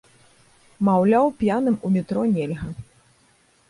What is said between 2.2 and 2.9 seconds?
нельга.